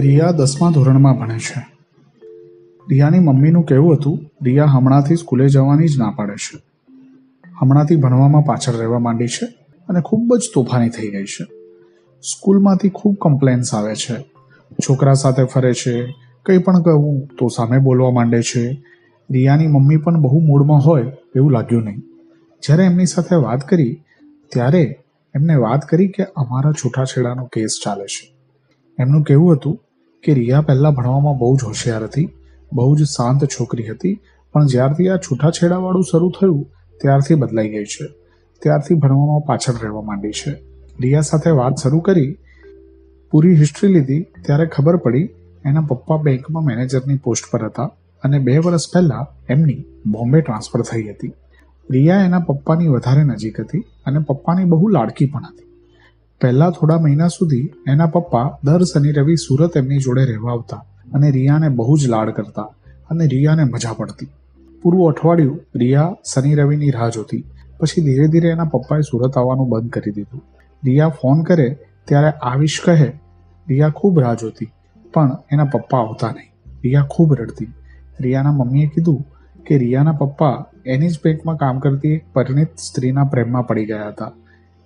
[0.00, 1.66] રિયા દસમા ધોરણમાં ભણે છે.
[2.88, 6.60] રિયાની મમ્મીનું કહેવું હતું, રિયા હમણાંથી સ્કૂલે જવાની જ ના પાડે છે.
[7.60, 9.46] હમણાંથી ભણવામાં પાછળ રહેવા માંડી છે
[9.88, 11.44] અને ખૂબ જ તોફાની થઈ ગઈ છે.
[12.22, 14.14] સ્કૂલમાંથી ખૂબ કમ્પ્લેન્સ આવે છે.
[14.72, 16.14] છોકરા સાથે ફરે છે.
[16.46, 18.82] કંઈ પણ કહું તો સામે બોલવા માંડે છે.
[19.30, 21.98] રિયાની મમ્મી પણ બહુ મૂડમાં હોય એવું લાગ્યું નહીં.
[22.62, 24.02] જ્યારે એમની સાથે વાત કરી,
[24.52, 24.98] ત્યારે
[25.34, 28.34] એમને વાત કરી કે અમારા છૂટાછેડાનો કેસ ચાલે છે.
[28.98, 29.78] એમનું કહેવું હતું
[30.24, 32.28] કે રિયા પહેલાં ભણવામાં બહુ જ હોશિયાર હતી,
[32.72, 34.20] બહુ જ શાંત છોકરી હતી,
[34.52, 36.66] પણ જ્યારથી આ છૂટાછેડાવાળું શરૂ થયું,
[37.00, 38.06] ત્યારથી બદલાઈ ગઈ છે.
[38.62, 40.50] ત્યારથી ભણવામાં પાછળ રહેવા માંડી છે.
[41.00, 42.38] રિયા સાથે વાત શરૂ કરી,
[43.30, 45.28] પૂરી હિસ્ટ્રી લીધી, ત્યારે ખબર પડી,
[45.64, 47.90] એના પપ્પા બેંકમાં મેનેજરની પોસ્ટ પર હતા
[48.24, 51.32] અને બે વર્ષ પહેલા એમની બોમ્બે ટ્રાન્સફર થઈ હતી.
[51.90, 55.69] રિયા એના પપ્પાની વધારે નજીક હતી અને પપ્પાની બહુ લાડકી પણ હતી.
[56.40, 61.30] પહેલા થોડા મહિના સુધી એના પપ્પા દર શનિ રવિ સુરત એમની જોડે રહેવા આવતા અને
[61.30, 62.62] રિયાને બહુ જ લાડ કરતા
[63.10, 64.28] અને રિયાને મજા પડતી.
[64.82, 67.44] પૂરું અઠવાડિયું રિયા શનિ રવિની રાહ જોતી.
[67.80, 70.42] પછી ધીરે ધીરે એના પપ્પાએ સુરત આવવાનું બંધ કરી દીધું.
[70.84, 71.68] રિયા ફોન કરે
[72.04, 73.08] ત્યારે આવીશ કહે,
[73.68, 74.70] રિયા ખૂબ રાહ જોતી,
[75.14, 76.50] પણ એના પપ્પા આવતા નહીં.
[76.84, 77.72] રિયા ખૂબ રડતી.
[78.20, 79.24] રિયાના મમ્મીએ કીધું
[79.66, 84.32] કે રિયાના પપ્પા એની જ બેંકમાં કામ કરતી એક પરિણિત સ્ત્રીના પ્રેમમાં પડી ગયા હતા.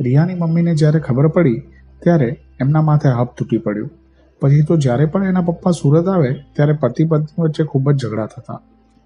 [0.00, 1.62] રિયાની મમ્મીને જ્યારે ખબર પડી,
[2.02, 3.90] ત્યારે એમના માથે હાથ તૂટી પડ્યું.
[4.40, 8.26] પછી તો જ્યારે પણ એના પપ્પા સુરત આવે, ત્યારે પતિ પત્ની વચ્ચે ખૂબ જ ઝઘડા
[8.26, 8.60] થતા.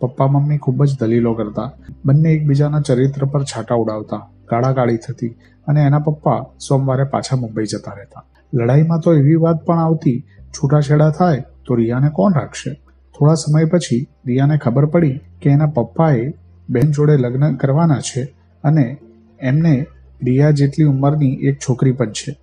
[0.00, 1.70] પપ્પા, મમ્મી ખૂબ જ દલીલો કરતા.
[2.04, 5.36] બંને એકબીજાના ચરિત્ર પર છાંટા ઉડાવતા, ગાળાગાળી થતી
[5.66, 8.24] અને એના પપ્પા સોમવારે પાછા મુંબઈ જતા રહેતા.
[8.52, 12.70] લડાઈમાં તો એવી વાત પણ આવતી, છૂટાછેડા થાય તો રિયાને કોણ રાખશે?
[13.14, 16.32] થોડા સમય પછી રિયાને ખબર પડી કે એના પપ્પાએ
[16.68, 18.22] બહેન જોડે લગ્ન કરવાના છે
[18.64, 18.98] અને
[19.40, 19.86] એમને
[20.22, 22.38] રિયા જેટલી ઉંમરની એક છોકરી પણ છે,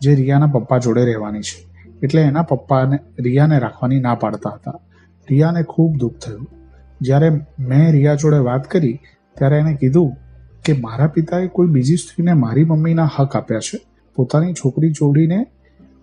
[0.00, 1.66] જે રિયાના પપ્પા જોડે રહેવાની છે.
[2.02, 4.80] એટલે એના પપ્પાને, રિયાને રાખવાની ના પાડતા હતા.
[5.30, 6.48] રિયાને ખૂબ દુઃખ થયું.
[7.00, 9.00] જ્યારે મેં રિયા જોડે વાત કરી,
[9.34, 10.16] ત્યારે એને કીધું
[10.64, 13.80] કે મારા પિતાએ કોઈ બીજી સ્ત્રીને મારી મમ્મીના હક આપ્યા છે.
[14.14, 15.46] પોતાની છોકરી જોડીને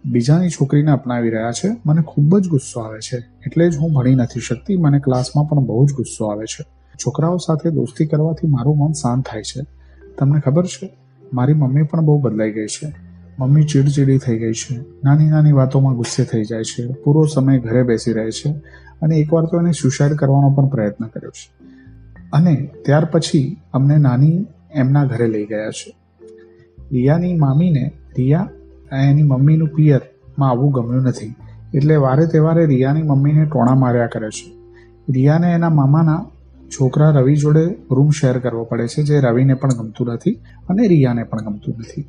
[0.06, 1.68] બીજાની છોકરીને અપનાવી રહ્યા છે.
[1.86, 3.18] મને ખૂબ જ ગુસ્સો આવે છે.
[3.18, 4.78] એટલે જ હું ભણી નથી શકતી.
[4.78, 6.66] મને ક્લાસમાં પણ બહુ જ ગુસ્સો આવે છે.
[6.96, 9.62] છોકરાઓ સાથે દોસ્તી કરવાથી મારું મન શાંત થાય છે.
[10.20, 11.03] તમને ખબર છે?
[11.34, 12.94] મારી મમ્મી પણ બહુ બદલાઈ ગઈ છે.
[13.40, 14.80] મમ્મી ચીડચીડી થઈ ગઈ છે.
[15.04, 16.88] નાની નાની વાતોમાં ગુસ્સે થઈ જાય છે.
[16.88, 18.52] પૂરો સમય ઘરે બેસી રહે છે
[19.02, 21.64] અને એકવાર તો એને સુસાઇડ કરવાનો પણ પ્રયત્ન કર્યો છે.
[22.34, 24.46] અને ત્યાર પછી અમને નાની
[24.76, 25.96] એમના ઘરે લઈ ગયા છે.
[26.92, 28.50] રિયાની મામીને રિયા
[28.92, 31.36] એની મમ્મીનું પિયરમાં આવવું ગમ્યું નથી.
[31.74, 34.52] એટલે વારે તહેવારે રિયાની મમ્મીને ટોણા માર્યા કરે છે.
[35.12, 36.26] રિયાને એના મામાના
[36.80, 40.40] છોકરા રવિ જોડે રૂમ શેર કરવો પડે છે જે રવિને પણ ગમતું નથી
[40.70, 42.06] અને રિયાને પણ ગમતું નથી.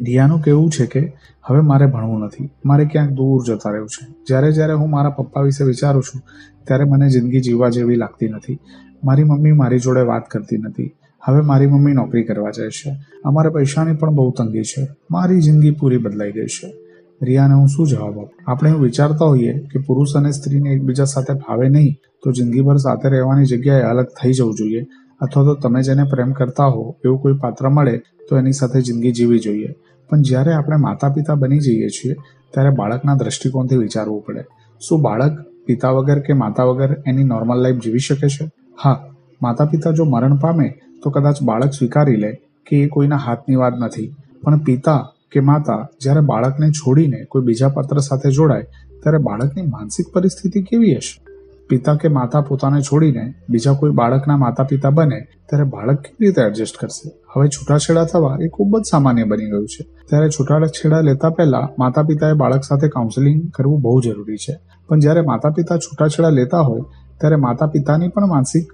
[0.00, 1.12] રિયાનું કહેવું છે કે,
[1.42, 2.50] હવે મારે ભણવું નથી.
[2.64, 4.14] મારે ક્યાંક દૂર જતા રહેવું છે.
[4.28, 6.22] જ્યારે જ્યારે હું મારા પપ્પા વિશે વિચારું છું,
[6.66, 8.58] ત્યારે મને જિંદગી જીવવા જેવી લાગતી નથી.
[9.04, 10.94] મારી મમ્મી મારી જોડે વાત કરતી નથી.
[11.24, 12.96] હવે મારી મમ્મી નોકરી કરવા જાય છે.
[13.24, 14.88] અમારા પૈસાની પણ બહુ તંગી છે.
[15.10, 16.87] મારી જિંદગી પૂરી બદલાઈ ગઈ છે.
[17.22, 18.30] રિયાને હું શું જવાબ આપું?
[18.46, 23.08] આપણે એવું વિચારતા હોઈએ કે પુરુષ અને સ્ત્રીને એકબીજા સાથે ફાવે નહીં, તો જિંદગીભર સાથે
[23.08, 24.86] રહેવાની જગ્યાએ અલગ થઈ જવું જોઈએ.
[25.20, 29.12] અથવા તો તમે જેને પ્રેમ કરતા હો, એવું કોઈ પાત્ર મળે, તો એની સાથે જિંદગી
[29.12, 29.74] જીવવી જોઈએ.
[30.10, 32.14] પણ જ્યારે આપણે માતા પિતા બની જઈએ છીએ,
[32.50, 34.44] ત્યારે બાળકના દ્રષ્ટિકોણથી વિચારવું પડે.
[34.80, 35.32] શું બાળક
[35.66, 38.50] પિતા વગર કે માતા વગર એની નોર્મલ લાઈફ જીવી શકે છે?
[38.82, 39.04] હા
[39.42, 42.32] માતા પિતા જો મરણ પામે, તો કદાચ બાળક સ્વીકારી લે
[42.66, 44.14] કે એ કોઈના હાથની વાત નથી.
[44.42, 48.62] પણ પિતા કે માતા, જ્યારે બાળકને છોડીને કોઈ બીજા પાત્ર સાથે જોડાય,
[49.02, 51.24] ત્યારે બાળકની માનસિક પરિસ્થિતિ કેવી હશે?
[51.68, 56.42] પિતા કે માતા પોતાને છોડીને બીજા કોઈ બાળકના માતા પિતા બને, ત્યારે બાળક કેવી રીતે
[56.42, 57.10] એડજસ્ટ કરશે?
[57.34, 59.86] હવે છૂટાછેડા થવા એ ખૂબ જ સામાન્ય બની ગયું છે.
[60.08, 64.58] ત્યારે છૂટાછેડા લેતા પહેલા માતા પિતાએ બાળક સાથે કાઉન્સેલિંગ કરવું બહુ જરૂરી છે.
[64.88, 66.80] પણ જ્યારે માતા પિતા છૂટાછેડા લેતા હોય,
[67.20, 68.72] ત્યારે માતા પિતાની પણ માનસિક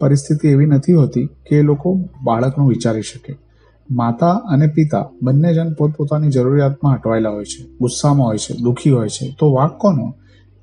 [0.00, 3.49] પરિસ્થિતિ એવી નથી હોતી કે એ લોકો બાળકનું વિચારી શકે.
[3.90, 9.08] માતા અને પિતા બંને જણ પોતપોતાની જરૂરિયાતમાં અટવાયેલા હોય છે, ગુસ્સામાં હોય છે, દુઃખી હોય
[9.08, 9.36] છે.
[9.38, 10.14] તો વાક કોનો?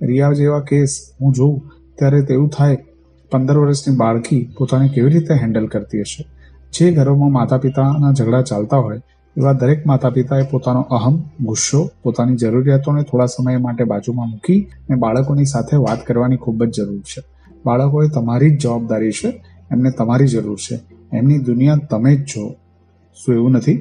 [0.01, 1.61] રિયા જેવા કેસ હું જોઉં
[1.95, 2.77] ત્યારે તેવું થાય,
[3.31, 6.27] પંદર વર્ષની બાળકી પોતાને કેવી રીતે હેન્ડલ કરતી હશે?
[6.73, 9.01] જે ઘરોમાં માતા પિતાના ઝઘડા ચાલતા હોય,
[9.37, 14.95] એવા દરેક માતા પિતાએ પોતાનો અહમ, ગુસ્સો પોતાની જરૂરિયાતોને થોડા સમય માટે બાજુમાં મૂકી અને
[14.95, 17.23] બાળકોની સાથે વાત કરવાની ખૂબ જ જરૂર છે.
[17.65, 20.79] બાળકોએ તમારી જ જવાબદારી છે, એમને તમારી જરૂર છે.
[21.13, 22.55] એમની દુનિયા તમે જ છો.
[23.19, 23.77] શું એવું નથી